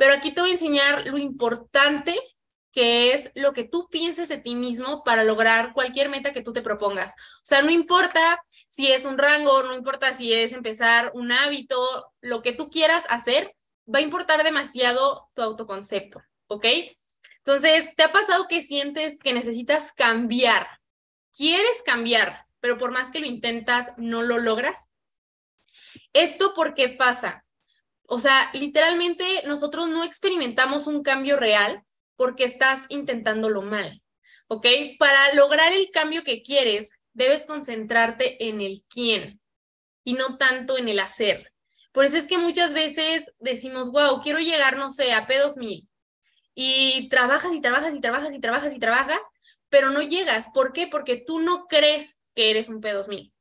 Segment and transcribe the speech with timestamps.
[0.00, 2.18] Pero aquí te voy a enseñar lo importante
[2.72, 6.54] que es lo que tú pienses de ti mismo para lograr cualquier meta que tú
[6.54, 7.12] te propongas.
[7.12, 12.14] O sea, no importa si es un rango, no importa si es empezar un hábito,
[12.22, 13.54] lo que tú quieras hacer,
[13.94, 16.64] va a importar demasiado tu autoconcepto, ¿ok?
[17.36, 20.66] Entonces, ¿te ha pasado que sientes que necesitas cambiar?
[21.36, 24.88] ¿Quieres cambiar, pero por más que lo intentas, no lo logras?
[26.14, 27.44] ¿Esto por qué pasa?
[28.12, 31.84] O sea, literalmente nosotros no experimentamos un cambio real
[32.16, 34.02] porque estás intentándolo mal,
[34.48, 34.66] ¿ok?
[34.98, 39.40] Para lograr el cambio que quieres, debes concentrarte en el quién
[40.02, 41.52] y no tanto en el hacer.
[41.92, 45.86] Por eso es que muchas veces decimos, wow, quiero llegar, no sé, a P2000
[46.56, 49.20] y trabajas y trabajas y trabajas y trabajas y trabajas,
[49.68, 50.48] pero no llegas.
[50.52, 50.88] ¿Por qué?
[50.88, 53.32] Porque tú no crees que eres un P2000.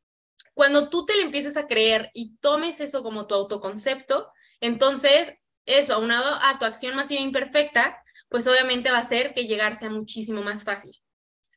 [0.54, 4.32] Cuando tú te le empieces a creer y tomes eso como tu autoconcepto,
[4.62, 5.34] entonces,
[5.66, 9.90] eso, aunado a tu acción masiva imperfecta, pues obviamente va a hacer que llegar sea
[9.90, 10.92] muchísimo más fácil.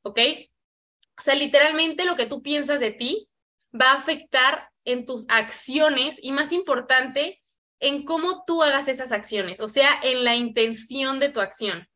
[0.02, 0.18] ¿Ok?
[1.18, 3.28] O sea, literalmente lo que tú piensas de ti
[3.78, 7.42] va a afectar en tus acciones y más importante,
[7.78, 11.88] en cómo tú hagas esas acciones, o sea, en la intención de tu acción.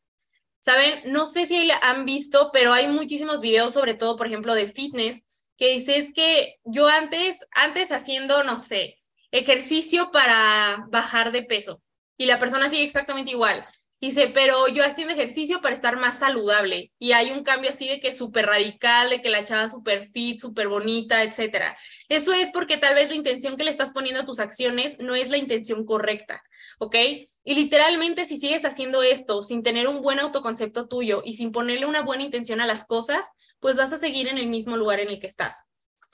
[0.61, 4.69] Saben, no sé si han visto, pero hay muchísimos videos, sobre todo, por ejemplo, de
[4.69, 5.22] fitness,
[5.56, 8.98] que dices que yo antes, antes haciendo, no sé,
[9.39, 11.83] ejercicio para bajar de peso.
[12.17, 13.67] Y la persona sigue exactamente igual.
[13.98, 16.93] Dice, pero yo haciendo ejercicio para estar más saludable.
[16.98, 20.39] Y hay un cambio así de que súper radical, de que la chava súper fit,
[20.39, 21.78] súper bonita, etcétera.
[22.11, 25.15] Eso es porque tal vez la intención que le estás poniendo a tus acciones no
[25.15, 26.43] es la intención correcta,
[26.78, 26.95] ¿ok?
[27.43, 31.87] Y literalmente si sigues haciendo esto sin tener un buen autoconcepto tuyo y sin ponerle
[31.87, 35.09] una buena intención a las cosas, pues vas a seguir en el mismo lugar en
[35.09, 35.65] el que estás,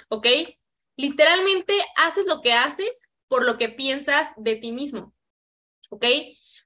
[0.08, 0.28] ¿ok?
[0.96, 5.14] Literalmente haces lo que haces por lo que piensas de ti mismo.
[5.88, 6.04] ¿Ok?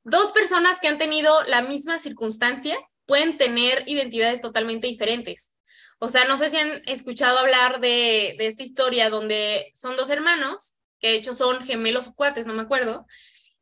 [0.03, 5.53] Dos personas que han tenido la misma circunstancia pueden tener identidades totalmente diferentes.
[6.01, 10.11] O sea, no sé si han escuchado hablar de, de esta historia donde son dos
[10.11, 13.07] hermanos, que de hecho son gemelos o cuates, no me acuerdo,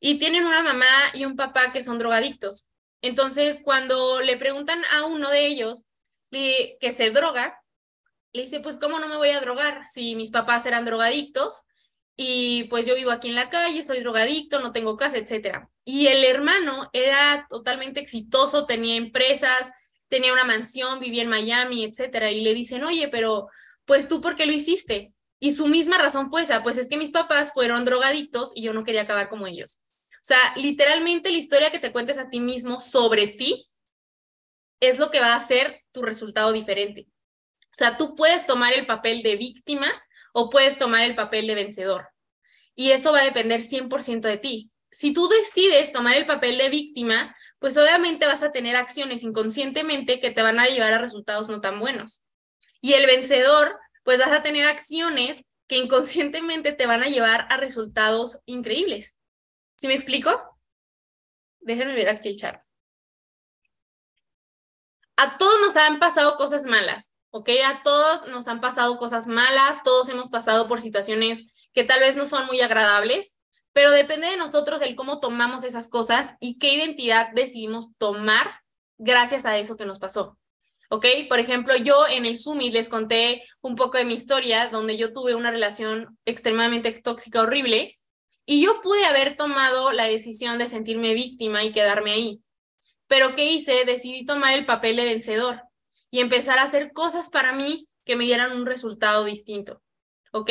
[0.01, 2.71] y tienen una mamá y un papá que son drogadictos.
[3.03, 5.85] Entonces, cuando le preguntan a uno de ellos
[6.31, 7.61] que se droga,
[8.33, 11.67] le dice, pues, ¿cómo no me voy a drogar si mis papás eran drogadictos?
[12.17, 15.69] Y pues yo vivo aquí en la calle, soy drogadicto, no tengo casa, etcétera.
[15.85, 19.71] Y el hermano era totalmente exitoso, tenía empresas,
[20.09, 22.31] tenía una mansión, vivía en Miami, etcétera.
[22.31, 23.49] Y le dicen, oye, pero
[23.85, 25.13] pues tú, ¿por qué lo hiciste?
[25.41, 28.73] Y su misma razón fue esa, pues es que mis papás fueron drogadictos y yo
[28.73, 29.83] no quería acabar como ellos.
[30.13, 33.69] O sea, literalmente la historia que te cuentes a ti mismo sobre ti
[34.81, 37.09] es lo que va a hacer tu resultado diferente.
[37.65, 39.93] O sea, tú puedes tomar el papel de víctima
[40.35, 42.09] o puedes tomar el papel de vencedor.
[42.75, 44.71] Y eso va a depender 100% de ti.
[44.91, 50.21] Si tú decides tomar el papel de víctima, pues obviamente vas a tener acciones inconscientemente
[50.21, 52.23] que te van a llevar a resultados no tan buenos.
[52.81, 57.57] Y el vencedor, pues vas a tener acciones que inconscientemente te van a llevar a
[57.57, 59.17] resultados increíbles.
[59.77, 60.59] ¿Sí me explico?
[61.61, 62.61] Déjenme ver aquí el chat.
[65.17, 67.15] A todos nos han pasado cosas malas.
[67.35, 67.51] ¿Ok?
[67.67, 72.15] A todos nos han pasado cosas malas, todos hemos pasado por situaciones que tal vez
[72.15, 73.37] no son muy agradables,
[73.73, 78.61] pero depende de nosotros el cómo tomamos esas cosas y qué identidad decidimos tomar
[78.99, 80.39] gracias a eso que nos pasó.
[80.91, 81.07] ¿Ok?
[81.29, 85.13] Por ejemplo, yo en el Summit les conté un poco de mi historia, donde yo
[85.13, 87.99] tuve una relación extremadamente tóxica, horrible,
[88.47, 92.41] y yo pude haber tomado la decisión de sentirme víctima y quedarme ahí.
[93.09, 93.85] Pero ¿qué hice?
[93.85, 95.64] Decidí tomar el papel de vencedor
[96.15, 99.83] y empezar a hacer cosas para mí que me dieran un resultado distinto.
[100.31, 100.49] ¿Ok?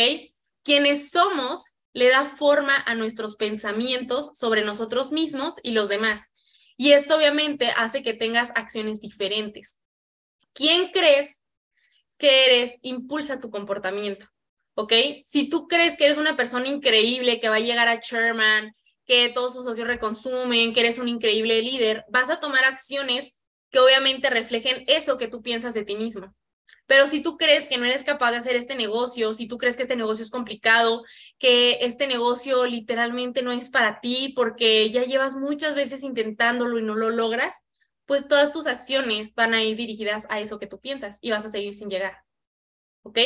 [0.62, 6.34] Quienes somos le da forma a nuestros pensamientos sobre nosotros mismos y los demás.
[6.75, 9.79] Y esto obviamente hace que tengas acciones diferentes.
[10.52, 11.41] ¿Quién crees
[12.18, 14.25] que eres impulsa tu comportamiento?
[14.73, 14.91] ¿Ok?
[15.25, 18.75] Si tú crees que eres una persona increíble, que va a llegar a Sherman,
[19.06, 23.32] que todos sus socios reconsumen, que eres un increíble líder, vas a tomar acciones
[23.73, 26.34] que obviamente reflejen eso que tú piensas de ti mismo.
[26.85, 29.75] Pero si tú crees que no eres capaz de hacer este negocio, si tú crees
[29.75, 31.03] que este negocio es complicado,
[31.40, 36.84] que este negocio literalmente no es para ti porque ya llevas muchas veces intentándolo y
[36.84, 37.64] no lo logras,
[38.05, 41.46] pues todas tus acciones van a ir dirigidas a eso que tú piensas y vas
[41.46, 42.20] a seguir sin llegar.
[43.02, 43.17] ¿Ok?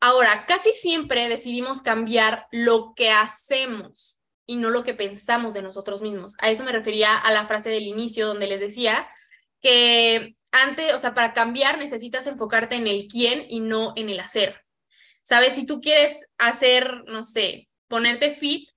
[0.00, 4.19] Ahora, casi siempre decidimos cambiar lo que hacemos
[4.50, 6.34] y no lo que pensamos de nosotros mismos.
[6.40, 9.06] A eso me refería a la frase del inicio donde les decía
[9.60, 14.18] que antes, o sea, para cambiar necesitas enfocarte en el quién y no en el
[14.18, 14.60] hacer.
[15.22, 15.52] ¿Sabes?
[15.52, 18.68] Si tú quieres hacer, no sé, ponerte fit,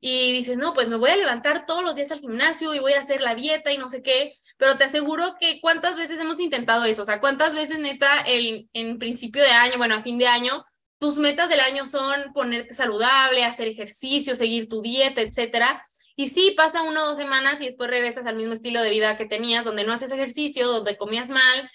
[0.00, 2.94] y dices, no, pues me voy a levantar todos los días al gimnasio y voy
[2.94, 6.40] a hacer la dieta y no sé qué, pero te aseguro que cuántas veces hemos
[6.40, 10.16] intentado eso, o sea, cuántas veces neta el, en principio de año, bueno, a fin
[10.16, 10.64] de año,
[11.00, 15.82] tus metas del año son ponerte saludable, hacer ejercicio, seguir tu dieta, etcétera.
[16.14, 19.16] Y sí, pasa una o dos semanas y después regresas al mismo estilo de vida
[19.16, 21.70] que tenías, donde no haces ejercicio, donde comías mal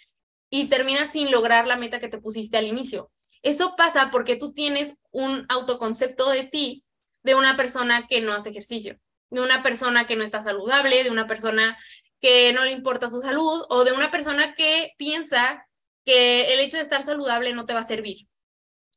[0.52, 3.12] y terminas sin lograr la meta que te pusiste al inicio.
[3.42, 6.86] Eso pasa porque tú tienes un autoconcepto de ti
[7.24, 9.00] de una persona que no hace ejercicio,
[9.32, 11.80] de una persona que no está saludable, de una persona
[12.22, 15.66] que no le importa su salud o de una persona que piensa
[16.06, 18.28] que el hecho de estar saludable no te va a servir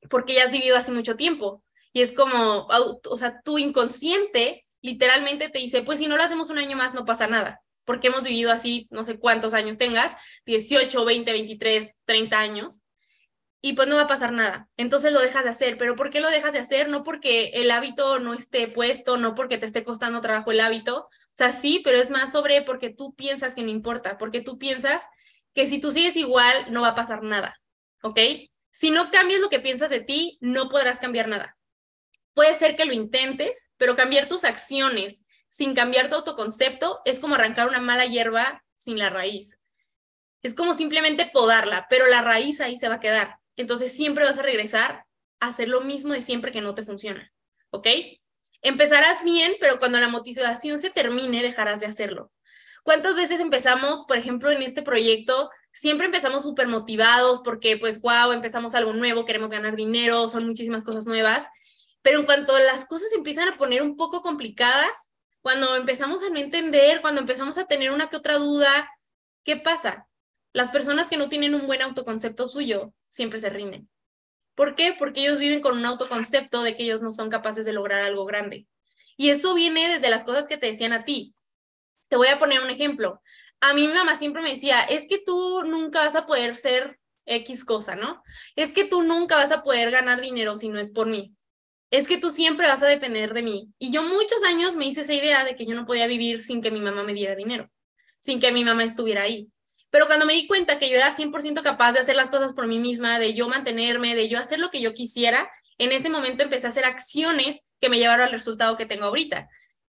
[0.09, 1.63] porque ya has vivido hace mucho tiempo.
[1.93, 6.51] Y es como, o sea, tu inconsciente literalmente te dice, pues si no lo hacemos
[6.51, 10.15] un año más no pasa nada, porque hemos vivido así, no sé cuántos años tengas,
[10.47, 12.83] 18, 20, 23, 30 años,
[13.61, 14.69] y pues no va a pasar nada.
[14.77, 16.89] Entonces lo dejas de hacer, pero ¿por qué lo dejas de hacer?
[16.89, 21.09] No porque el hábito no esté puesto, no porque te esté costando trabajo el hábito,
[21.09, 24.59] o sea, sí, pero es más sobre porque tú piensas que no importa, porque tú
[24.59, 25.07] piensas
[25.55, 27.61] que si tú sigues igual no va a pasar nada,
[28.03, 28.19] ¿ok?
[28.79, 31.59] Si no cambias lo que piensas de ti, no podrás cambiar nada.
[32.33, 37.35] Puede ser que lo intentes, pero cambiar tus acciones sin cambiar tu autoconcepto es como
[37.35, 39.59] arrancar una mala hierba sin la raíz.
[40.45, 43.41] Es como simplemente podarla, pero la raíz ahí se va a quedar.
[43.57, 45.07] Entonces siempre vas a regresar
[45.41, 47.33] a hacer lo mismo de siempre que no te funciona.
[47.71, 47.89] ¿Ok?
[48.63, 52.31] Empezarás bien, pero cuando la motivación se termine, dejarás de hacerlo.
[52.85, 58.33] ¿Cuántas veces empezamos, por ejemplo, en este proyecto siempre empezamos súper motivados porque, pues, wow,
[58.33, 61.47] empezamos algo nuevo, queremos ganar dinero, son muchísimas cosas nuevas.
[62.03, 65.11] Pero en cuanto las cosas empiezan a poner un poco complicadas,
[65.41, 68.91] cuando empezamos a no entender, cuando empezamos a tener una que otra duda,
[69.45, 70.09] ¿qué pasa?
[70.53, 73.89] Las personas que no tienen un buen autoconcepto suyo siempre se rinden.
[74.57, 74.97] ¿Por qué?
[74.99, 78.25] Porque ellos viven con un autoconcepto de que ellos no son capaces de lograr algo
[78.25, 78.67] grande.
[79.17, 81.35] Y eso viene desde las cosas que te decían a ti.
[82.09, 83.23] Te voy a poner un ejemplo
[83.61, 86.99] a mí mi mamá siempre me decía, es que tú nunca vas a poder ser
[87.27, 88.23] X cosa, ¿no?
[88.57, 91.35] Es que tú nunca vas a poder ganar dinero si no es por mí.
[91.91, 93.73] Es que tú siempre vas a depender de mí.
[93.79, 96.61] Y yo muchos años me hice esa idea de que yo no podía vivir sin
[96.61, 97.71] que mi mamá me diera dinero,
[98.21, 99.49] sin que mi mamá estuviera ahí.
[99.91, 102.67] Pero cuando me di cuenta que yo era 100% capaz de hacer las cosas por
[102.67, 106.43] mí misma, de yo mantenerme, de yo hacer lo que yo quisiera, en ese momento
[106.43, 109.49] empecé a hacer acciones que me llevaron al resultado que tengo ahorita,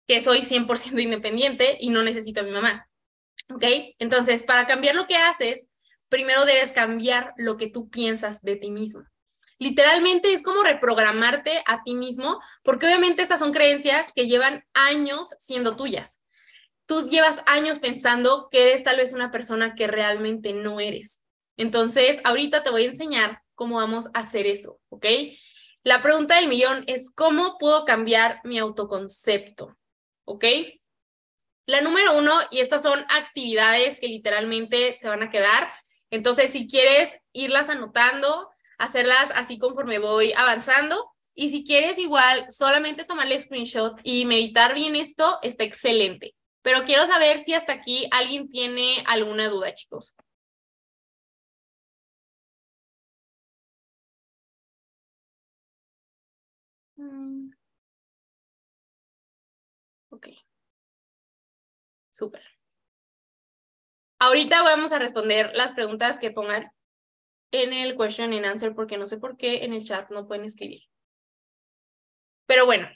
[0.07, 2.89] que soy 100% independiente y no necesito a mi mamá.
[3.51, 3.65] ¿Ok?
[3.99, 5.69] Entonces, para cambiar lo que haces,
[6.09, 9.05] primero debes cambiar lo que tú piensas de ti mismo.
[9.59, 15.35] Literalmente es como reprogramarte a ti mismo, porque obviamente estas son creencias que llevan años
[15.39, 16.21] siendo tuyas.
[16.87, 21.23] Tú llevas años pensando que eres tal vez una persona que realmente no eres.
[21.57, 25.07] Entonces, ahorita te voy a enseñar cómo vamos a hacer eso, ¿ok?
[25.85, 29.77] La pregunta del millón es, ¿cómo puedo cambiar mi autoconcepto?
[30.25, 30.45] ¿Ok?
[31.67, 35.73] La número uno, y estas son actividades que literalmente se van a quedar.
[36.11, 41.11] Entonces, si quieres irlas anotando, hacerlas así conforme voy avanzando.
[41.35, 46.35] Y si quieres igual solamente tomarle screenshot y meditar bien esto, está excelente.
[46.63, 50.15] Pero quiero saber si hasta aquí alguien tiene alguna duda, chicos.
[62.15, 62.45] Súper.
[64.21, 66.71] Ahorita vamos a responder las preguntas que pongan
[67.51, 70.45] en el question and answer porque no sé por qué en el chat no pueden
[70.45, 70.83] escribir.
[72.47, 72.89] Pero bueno,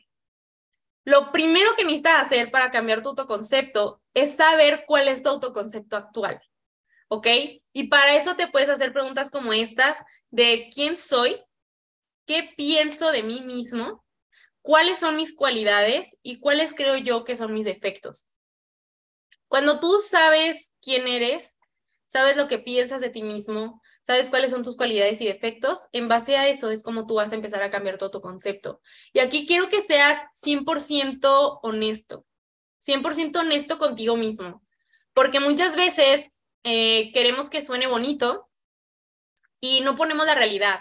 [1.04, 5.96] lo primero que necesitas hacer para cambiar tu autoconcepto es saber cuál es tu autoconcepto
[5.96, 6.40] actual.
[7.08, 7.26] ¿Ok?
[7.72, 9.98] Y para eso te puedes hacer preguntas como estas
[10.30, 11.42] de quién soy,
[12.24, 14.04] qué pienso de mí mismo,
[14.62, 18.28] cuáles son mis cualidades y cuáles creo yo que son mis defectos.
[19.48, 21.58] Cuando tú sabes quién eres,
[22.08, 26.08] sabes lo que piensas de ti mismo, sabes cuáles son tus cualidades y defectos, en
[26.08, 28.80] base a eso es como tú vas a empezar a cambiar todo tu concepto.
[29.12, 32.26] Y aquí quiero que seas 100% honesto,
[32.78, 34.62] 100% honesto contigo mismo,
[35.12, 36.30] porque muchas veces
[36.64, 38.48] eh, queremos que suene bonito
[39.60, 40.80] y no ponemos la realidad.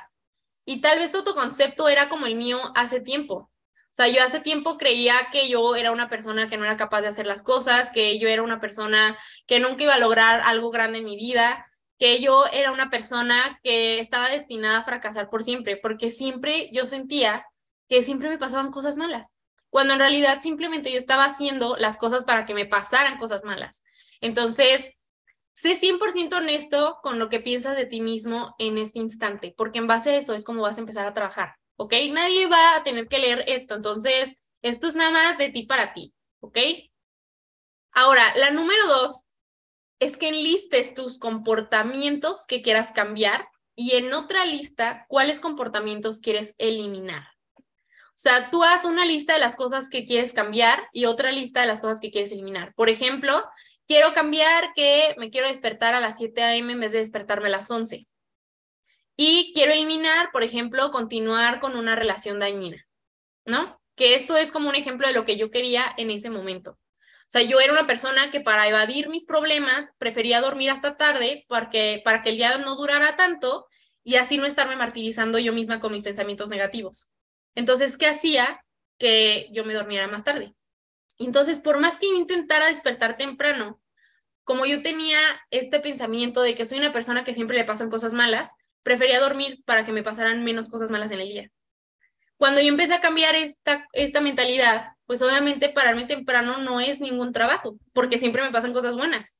[0.65, 3.49] Y tal vez tu concepto era como el mío hace tiempo.
[3.97, 7.07] Sea, yo hace tiempo creía que yo era una persona que no era capaz de
[7.07, 10.99] hacer las cosas, que yo era una persona que nunca iba a lograr algo grande
[10.99, 11.65] en mi vida,
[11.97, 16.85] que yo era una persona que estaba destinada a fracasar por siempre, porque siempre yo
[16.85, 17.47] sentía
[17.89, 19.35] que siempre me pasaban cosas malas,
[19.71, 23.83] cuando en realidad simplemente yo estaba haciendo las cosas para que me pasaran cosas malas.
[24.21, 24.91] Entonces,
[25.53, 29.87] sé 100% honesto con lo que piensas de ti mismo en este instante, porque en
[29.87, 31.55] base a eso es como vas a empezar a trabajar.
[31.77, 31.93] ¿Ok?
[32.11, 35.93] Nadie va a tener que leer esto, entonces Esto es nada más de ti para
[35.93, 36.57] ti, ¿ok?
[37.91, 39.23] Ahora, la número dos
[39.99, 46.55] es que enlistes tus comportamientos que quieras cambiar y en otra lista cuáles comportamientos quieres
[46.57, 47.27] eliminar.
[47.57, 51.61] O sea, tú haz una lista de las cosas que quieres cambiar y otra lista
[51.61, 52.73] de las cosas que quieres eliminar.
[52.73, 53.43] Por ejemplo,
[53.87, 56.73] quiero cambiar que me quiero despertar a las 7 a.m.
[56.73, 58.07] en vez de despertarme a las 11.
[59.17, 62.87] Y quiero eliminar, por ejemplo, continuar con una relación dañina,
[63.45, 63.81] ¿no?
[63.95, 66.77] Que esto es como un ejemplo de lo que yo quería en ese momento.
[67.27, 71.45] O sea, yo era una persona que para evadir mis problemas prefería dormir hasta tarde
[71.49, 73.65] porque, para que el día no durara tanto
[74.03, 77.09] y así no estarme martirizando yo misma con mis pensamientos negativos.
[77.55, 78.63] Entonces, ¿qué hacía?
[78.97, 80.53] Que yo me dormiera más tarde.
[81.17, 83.81] Entonces, por más que intentara despertar temprano,
[84.43, 85.19] como yo tenía
[85.49, 88.53] este pensamiento de que soy una persona que siempre le pasan cosas malas,
[88.87, 91.51] prefería dormir para que me pasaran menos cosas malas en el día.
[92.37, 97.33] Cuando yo empecé a cambiar esta, esta mentalidad, pues obviamente pararme temprano no es ningún
[97.33, 99.39] trabajo, porque siempre me pasan cosas buenas,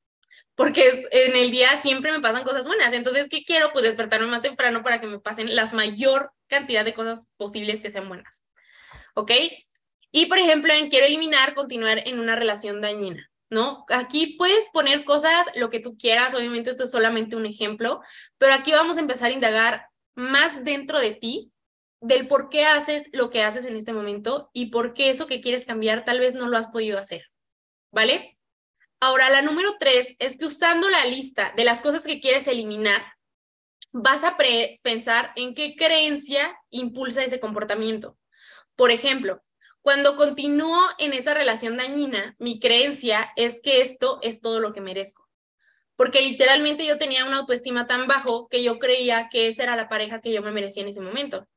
[0.54, 2.92] porque en el día siempre me pasan cosas buenas.
[2.92, 3.72] Entonces, ¿qué quiero?
[3.72, 7.90] Pues despertarme más temprano para que me pasen la mayor cantidad de cosas posibles que
[7.90, 8.44] sean buenas.
[9.14, 9.32] ¿Ok?
[10.12, 13.84] Y por ejemplo, en quiero eliminar, continuar en una relación dañina, ¿no?
[13.88, 18.00] Aquí puedes poner cosas, lo que tú quieras, obviamente esto es solamente un ejemplo,
[18.38, 21.52] pero aquí vamos a empezar a indagar más dentro de ti
[22.00, 25.40] del por qué haces lo que haces en este momento y por qué eso que
[25.40, 27.24] quieres cambiar tal vez no lo has podido hacer,
[27.90, 28.38] ¿vale?
[29.00, 33.02] Ahora, la número tres es que usando la lista de las cosas que quieres eliminar,
[33.92, 34.36] vas a
[34.82, 38.18] pensar en qué creencia impulsa ese comportamiento.
[38.76, 39.42] Por ejemplo,
[39.88, 44.82] cuando continúo en esa relación dañina, mi creencia es que esto es todo lo que
[44.82, 45.26] merezco.
[45.96, 49.88] Porque literalmente yo tenía una autoestima tan bajo que yo creía que esa era la
[49.88, 51.48] pareja que yo me merecía en ese momento.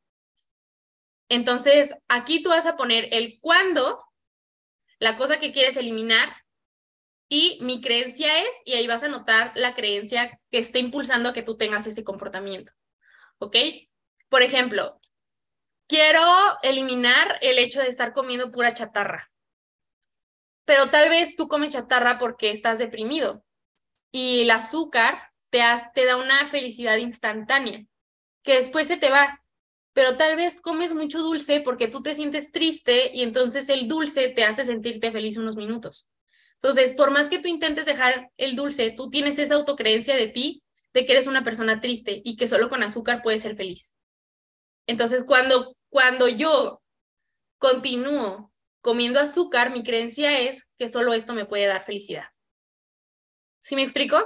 [1.27, 4.01] Entonces, aquí tú vas a poner el cuándo,
[4.97, 6.33] la cosa que quieres eliminar,
[7.27, 11.33] y mi creencia es, y ahí vas a notar la creencia que está impulsando a
[11.33, 12.71] que tú tengas ese comportamiento.
[13.39, 13.57] ¿Ok?
[14.29, 15.01] Por ejemplo,
[15.91, 16.23] quiero
[16.63, 19.29] eliminar el hecho de estar comiendo pura chatarra.
[20.63, 23.43] Pero tal vez tú comes chatarra porque estás deprimido
[24.09, 27.83] y el azúcar te, da una felicidad instantánea
[28.41, 29.43] que después se te va.
[29.91, 34.29] Pero tal vez comes mucho dulce porque tú te sientes triste y entonces el dulce
[34.29, 36.07] te hace sentirte feliz unos minutos.
[36.53, 40.63] Entonces, por más que tú intentes dejar el dulce, tú tienes esa autocreencia de ti,
[40.93, 43.91] de que eres una persona triste y que solo con azúcar puedes ser feliz.
[44.87, 46.81] Entonces, cuando, cuando yo
[47.59, 52.25] continúo comiendo azúcar, mi creencia es que solo esto me puede dar felicidad.
[53.59, 54.25] ¿Sí me explico?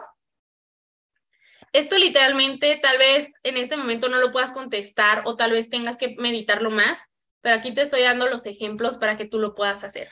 [1.73, 5.97] Esto literalmente tal vez en este momento no lo puedas contestar o tal vez tengas
[5.97, 6.99] que meditarlo más,
[7.41, 10.09] pero aquí te estoy dando los ejemplos para que tú lo puedas hacer.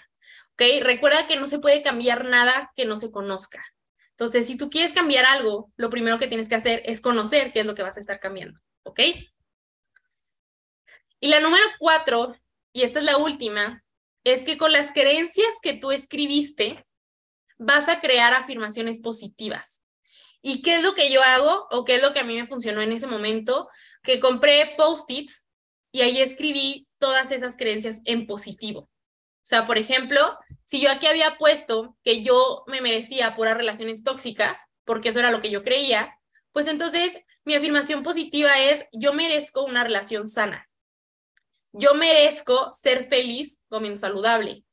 [0.54, 0.64] ¿ok?
[0.82, 3.64] Recuerda que no se puede cambiar nada que no se conozca.
[4.12, 7.62] Entonces, si tú quieres cambiar algo, lo primero que tienes que hacer es conocer qué
[7.62, 9.00] es lo que vas a estar cambiando, ¿ok?
[11.24, 12.36] Y la número cuatro,
[12.74, 13.82] y esta es la última,
[14.26, 16.86] es que con las creencias que tú escribiste,
[17.58, 19.82] vas a crear afirmaciones positivas.
[20.42, 22.46] ¿Y qué es lo que yo hago o qué es lo que a mí me
[22.46, 23.70] funcionó en ese momento?
[24.04, 25.46] Que compré post-its
[25.94, 28.82] y ahí escribí todas esas creencias en positivo.
[28.82, 34.04] O sea, por ejemplo, si yo aquí había puesto que yo me merecía puras relaciones
[34.04, 36.20] tóxicas, porque eso era lo que yo creía,
[36.52, 40.68] pues entonces mi afirmación positiva es yo merezco una relación sana.
[41.74, 44.64] Yo merezco ser feliz comiendo saludable.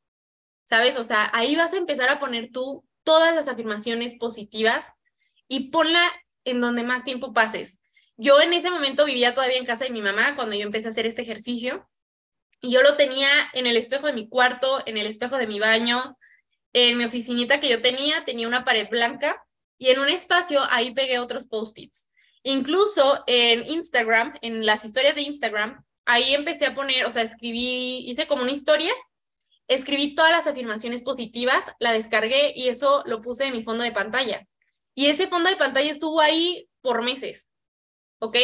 [0.67, 0.97] ¿Sabes?
[0.97, 4.93] O sea, ahí vas a empezar a poner tú todas las afirmaciones positivas
[5.49, 6.09] y ponla
[6.45, 7.81] en donde más tiempo pases.
[8.17, 10.91] Yo en ese momento vivía todavía en casa de mi mamá cuando yo empecé a
[10.91, 11.89] hacer este ejercicio
[12.61, 15.59] y yo lo tenía en el espejo de mi cuarto, en el espejo de mi
[15.59, 16.19] baño,
[16.73, 19.45] en mi oficinita que yo tenía, tenía una pared blanca
[19.79, 22.07] y en un espacio ahí pegué otros post-its.
[22.43, 28.05] Incluso en Instagram, en las historias de Instagram, ahí empecé a poner, o sea, escribí,
[28.09, 28.93] hice como una historia,
[29.69, 33.93] escribí todas las afirmaciones positivas, la descargué y eso lo puse en mi fondo de
[33.93, 34.47] pantalla.
[34.95, 37.51] Y ese fondo de pantalla estuvo ahí por meses,
[38.19, 38.37] ¿ok?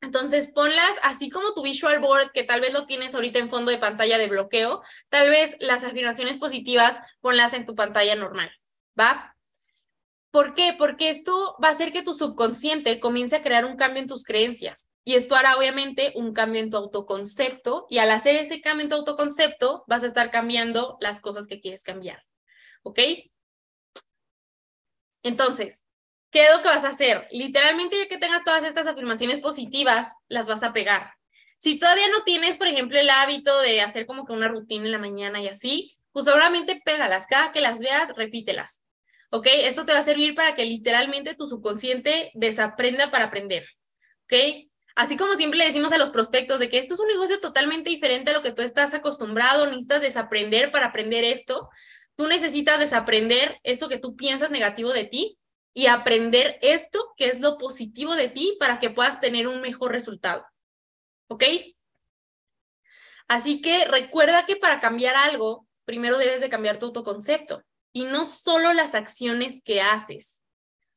[0.00, 3.72] Entonces, ponlas así como tu visual board, que tal vez lo tienes ahorita en fondo
[3.72, 8.52] de pantalla de bloqueo, tal vez las afirmaciones positivas, ponlas en tu pantalla normal,
[8.98, 9.36] ¿va?
[10.30, 10.74] ¿Por qué?
[10.78, 14.22] Porque esto va a hacer que tu subconsciente comience a crear un cambio en tus
[14.22, 18.82] creencias y esto hará obviamente un cambio en tu autoconcepto y al hacer ese cambio
[18.82, 22.26] en tu autoconcepto vas a estar cambiando las cosas que quieres cambiar,
[22.82, 22.98] ¿ok?
[25.22, 25.86] Entonces,
[26.30, 27.26] ¿Qué es lo que vas a hacer?
[27.30, 31.14] Literalmente, ya que tengas todas estas afirmaciones positivas, las vas a pegar.
[31.58, 34.92] Si todavía no tienes, por ejemplo, el hábito de hacer como que una rutina en
[34.92, 37.26] la mañana y así, pues solamente pégalas.
[37.26, 38.82] Cada que las veas, repítelas.
[39.30, 39.46] ¿Ok?
[39.50, 43.66] Esto te va a servir para que literalmente tu subconsciente desaprenda para aprender.
[44.24, 44.67] ¿Ok?
[44.98, 47.88] Así como siempre le decimos a los prospectos de que esto es un negocio totalmente
[47.88, 51.70] diferente a lo que tú estás acostumbrado, necesitas desaprender para aprender esto.
[52.16, 55.38] Tú necesitas desaprender eso que tú piensas negativo de ti
[55.72, 59.92] y aprender esto que es lo positivo de ti para que puedas tener un mejor
[59.92, 60.44] resultado.
[61.28, 61.44] ¿Ok?
[63.28, 67.62] Así que recuerda que para cambiar algo, primero debes de cambiar tu autoconcepto
[67.92, 70.42] y no solo las acciones que haces.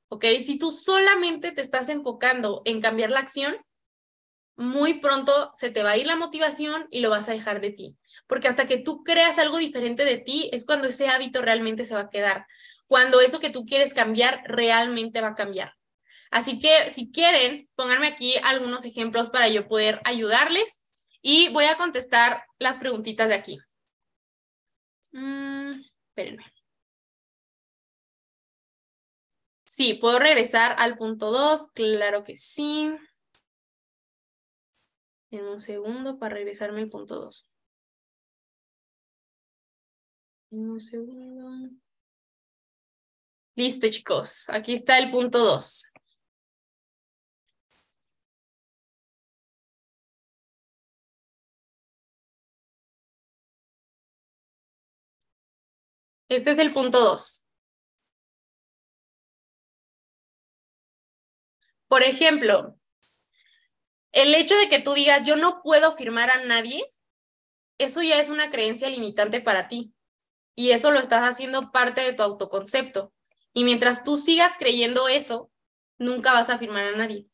[0.10, 0.26] ¿Ok?
[0.44, 3.64] Si tú solamente te estás enfocando en cambiar la acción,
[4.56, 7.72] muy pronto se te va a ir la motivación y lo vas a dejar de
[7.72, 7.98] ti.
[8.28, 11.96] Porque hasta que tú creas algo diferente de ti es cuando ese hábito realmente se
[11.96, 12.46] va a quedar.
[12.88, 15.74] Cuando eso que tú quieres cambiar realmente va a cambiar.
[16.32, 20.82] Así que si quieren, pónganme aquí algunos ejemplos para yo poder ayudarles
[21.22, 23.60] y voy a contestar las preguntitas de aquí.
[25.12, 26.46] Mm, espérenme.
[29.66, 31.70] Sí, ¿puedo regresar al punto 2?
[31.74, 32.94] Claro que sí.
[35.32, 37.48] En un segundo para regresarme al punto 2.
[40.52, 41.70] En un segundo.
[43.56, 44.50] Listo, chicos.
[44.50, 45.92] Aquí está el punto 2.
[56.30, 57.46] Este es el punto 2.
[61.88, 62.81] Por ejemplo,
[64.12, 66.84] el hecho de que tú digas, yo no puedo firmar a nadie,
[67.78, 69.94] eso ya es una creencia limitante para ti.
[70.56, 73.14] Y eso lo estás haciendo parte de tu autoconcepto.
[73.54, 75.50] Y mientras tú sigas creyendo eso,
[75.98, 77.28] nunca vas a firmar a nadie.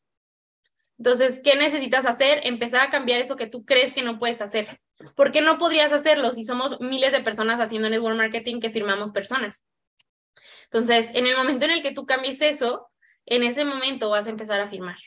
[0.98, 2.40] Entonces, ¿qué necesitas hacer?
[2.44, 4.80] Empezar a cambiar eso que tú crees que no puedes hacer.
[5.14, 9.12] ¿Por qué no podrías hacerlo si somos miles de personas haciendo network marketing que firmamos
[9.12, 9.64] personas?
[10.64, 12.90] Entonces, en el momento en el que tú cambies eso,
[13.26, 14.98] en ese momento vas a empezar a firmar.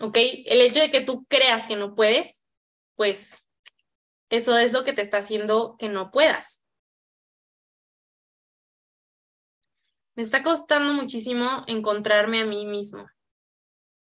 [0.00, 0.16] ¿Ok?
[0.16, 2.42] El hecho de que tú creas que no puedes,
[2.96, 3.48] pues
[4.30, 6.62] eso es lo que te está haciendo que no puedas.
[10.14, 13.06] Me está costando muchísimo encontrarme a mí mismo.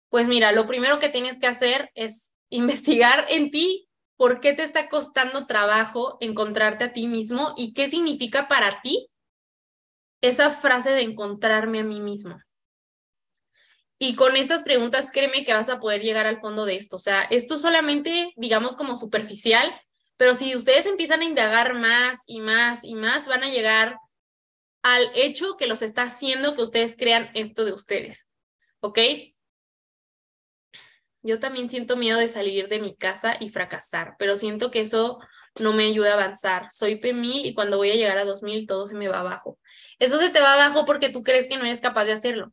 [0.10, 4.63] Pues mira, lo primero que tienes que hacer es investigar en ti por qué te
[4.63, 9.10] está costando trabajo encontrarte a ti mismo y qué significa para ti
[10.21, 12.39] esa frase de encontrarme a mí mismo.
[14.03, 16.95] Y con estas preguntas, créeme que vas a poder llegar al fondo de esto.
[16.95, 19.71] O sea, esto solamente, digamos, como superficial,
[20.17, 23.99] pero si ustedes empiezan a indagar más y más y más, van a llegar
[24.81, 28.27] al hecho que los está haciendo que ustedes crean esto de ustedes.
[28.79, 28.97] ¿Ok?
[31.21, 35.19] Yo también siento miedo de salir de mi casa y fracasar, pero siento que eso
[35.59, 36.71] no me ayuda a avanzar.
[36.71, 39.59] Soy P1000 y cuando voy a llegar a 2000 todo se me va abajo.
[39.99, 42.51] Eso se te va abajo porque tú crees que no eres capaz de hacerlo.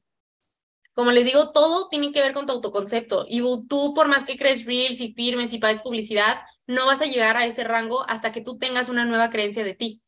[0.99, 3.25] Como les digo, todo tiene que ver con tu autoconcepto.
[3.29, 7.07] Y tú, por más que crees reels y firmes y pagues publicidad, no vas a
[7.07, 10.03] llegar a ese rango hasta que tú tengas una nueva creencia de ti.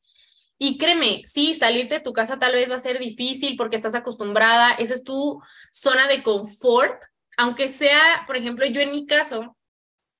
[0.58, 3.94] Y créeme, sí, salirte de tu casa tal vez va a ser difícil porque estás
[3.94, 7.00] acostumbrada, esa es tu zona de confort,
[7.36, 9.56] aunque sea, por ejemplo, yo en mi caso,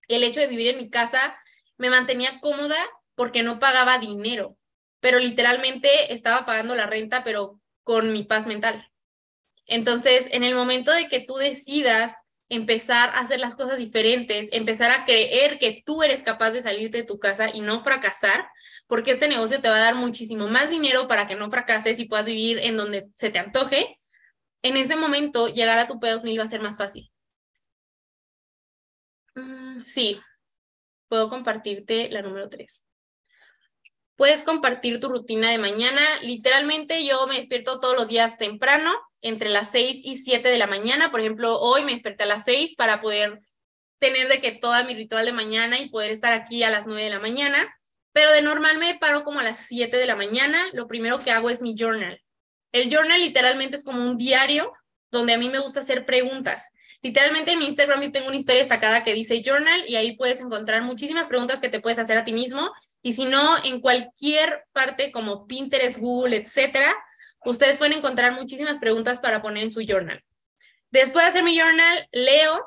[0.07, 1.37] el hecho de vivir en mi casa
[1.79, 2.79] me mantenía cómoda
[3.17, 4.57] porque no pagaba dinero,
[5.01, 8.90] pero literalmente estaba pagando la renta, pero con mi paz mental.
[9.71, 12.13] Entonces, en el momento de que tú decidas
[12.49, 16.91] empezar a hacer las cosas diferentes, empezar a creer que tú eres capaz de salir
[16.91, 18.49] de tu casa y no fracasar,
[18.89, 22.07] porque este negocio te va a dar muchísimo más dinero para que no fracases y
[22.07, 24.01] puedas vivir en donde se te antoje,
[24.63, 27.09] en ese momento llegar a tu P2000 va a ser más fácil.
[29.37, 30.21] Mm, sí,
[31.09, 32.85] puedo compartirte la número 3
[34.17, 36.03] puedes compartir tu rutina de mañana.
[36.21, 40.67] Literalmente yo me despierto todos los días temprano, entre las 6 y 7 de la
[40.67, 41.11] mañana.
[41.11, 43.41] Por ejemplo, hoy me desperté a las 6 para poder
[43.99, 47.05] tener de que toda mi ritual de mañana y poder estar aquí a las 9
[47.05, 47.75] de la mañana.
[48.13, 50.67] Pero de normal me paro como a las 7 de la mañana.
[50.73, 52.21] Lo primero que hago es mi journal.
[52.73, 54.73] El journal literalmente es como un diario
[55.11, 56.73] donde a mí me gusta hacer preguntas.
[57.03, 60.41] Literalmente en mi Instagram yo tengo una historia destacada que dice journal y ahí puedes
[60.41, 62.71] encontrar muchísimas preguntas que te puedes hacer a ti mismo
[63.03, 66.95] y si no, en cualquier parte como Pinterest, Google, etcétera,
[67.45, 70.23] ustedes pueden encontrar muchísimas preguntas para poner en su journal.
[70.91, 72.65] Después de hacer mi journal, leo,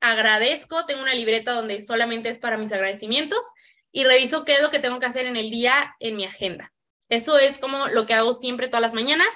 [0.00, 3.52] agradezco, tengo una libreta donde solamente es para mis agradecimientos
[3.92, 6.72] y reviso qué es lo que tengo que hacer en el día en mi agenda.
[7.08, 9.28] Eso es como lo que hago siempre todas las mañanas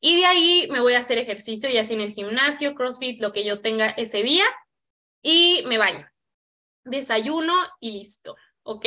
[0.00, 3.32] y de ahí me voy a hacer ejercicio, ya sea en el gimnasio, CrossFit, lo
[3.32, 4.44] que yo tenga ese día
[5.22, 6.06] y me baño.
[6.84, 8.84] desayuno y listo, ¿ok?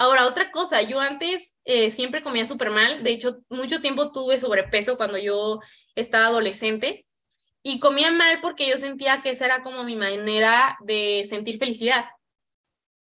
[0.00, 4.38] Ahora, otra cosa, yo antes eh, siempre comía súper mal, de hecho, mucho tiempo tuve
[4.38, 5.60] sobrepeso cuando yo
[5.94, 7.04] estaba adolescente
[7.62, 12.06] y comía mal porque yo sentía que esa era como mi manera de sentir felicidad.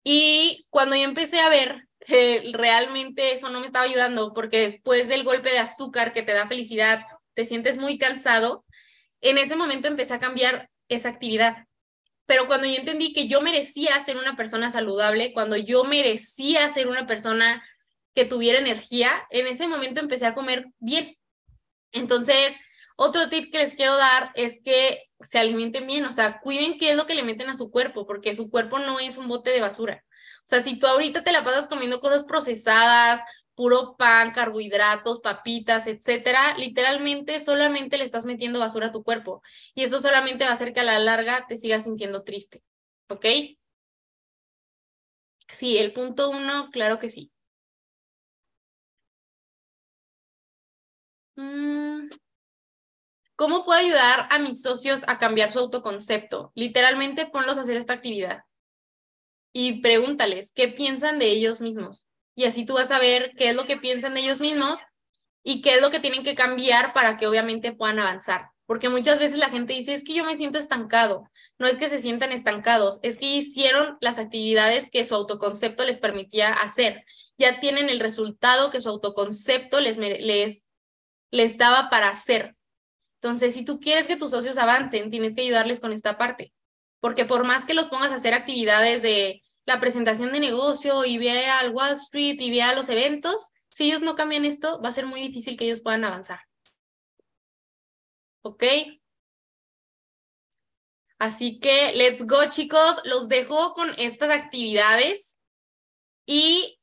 [0.04, 5.06] Y cuando yo empecé a ver que realmente eso no me estaba ayudando, porque después
[5.06, 7.04] del golpe de azúcar que te da felicidad,
[7.34, 8.64] te sientes muy cansado,
[9.20, 11.65] en ese momento empecé a cambiar esa actividad.
[12.26, 16.88] Pero cuando yo entendí que yo merecía ser una persona saludable, cuando yo merecía ser
[16.88, 17.64] una persona
[18.14, 21.16] que tuviera energía, en ese momento empecé a comer bien.
[21.92, 22.56] Entonces,
[22.96, 26.90] otro tip que les quiero dar es que se alimenten bien, o sea, cuiden qué
[26.90, 29.50] es lo que le meten a su cuerpo, porque su cuerpo no es un bote
[29.50, 30.02] de basura.
[30.38, 33.20] O sea, si tú ahorita te la pasas comiendo cosas procesadas,
[33.56, 39.42] puro pan, carbohidratos, papitas, etcétera, literalmente solamente le estás metiendo basura a tu cuerpo
[39.74, 42.62] y eso solamente va a hacer que a la larga te sigas sintiendo triste,
[43.08, 43.26] ¿ok?
[45.48, 47.32] Sí, el punto uno, claro que sí.
[51.38, 52.08] Mm,
[53.36, 56.52] ¿Cómo puedo ayudar a mis socios a cambiar su autoconcepto?
[56.54, 58.44] Literalmente ponlos a hacer esta actividad
[59.52, 63.56] y pregúntales qué piensan de ellos mismos y así tú vas a ver qué es
[63.56, 64.78] lo que piensan ellos mismos
[65.42, 68.50] y qué es lo que tienen que cambiar para que obviamente puedan avanzar.
[68.66, 71.30] Porque muchas veces la gente dice, es que yo me siento estancado.
[71.58, 75.98] No es que se sientan estancados, es que hicieron las actividades que su autoconcepto les
[75.98, 77.04] permitía hacer.
[77.38, 80.64] Ya tienen el resultado que su autoconcepto les, les,
[81.30, 82.54] les daba para hacer.
[83.22, 86.52] Entonces, si tú quieres que tus socios avancen, tienes que ayudarles con esta parte.
[87.00, 91.18] Porque por más que los pongas a hacer actividades de la presentación de negocio y
[91.18, 94.92] vea al Wall Street y vea los eventos, si ellos no cambian esto, va a
[94.92, 96.40] ser muy difícil que ellos puedan avanzar.
[98.42, 98.64] ¿Ok?
[101.18, 103.00] Así que, let's go, chicos.
[103.04, 105.36] Los dejo con estas actividades
[106.26, 106.80] y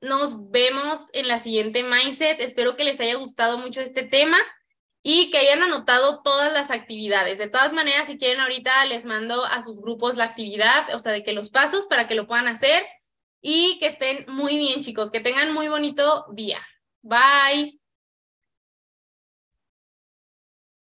[0.00, 2.40] nos vemos en la siguiente Mindset.
[2.40, 4.38] Espero que les haya gustado mucho este tema
[5.06, 7.38] y que hayan anotado todas las actividades.
[7.38, 11.12] De todas maneras, si quieren ahorita les mando a sus grupos la actividad, o sea,
[11.12, 12.84] de que los pasos para que lo puedan hacer
[13.42, 16.66] y que estén muy bien, chicos, que tengan muy bonito día.
[17.02, 17.83] Bye.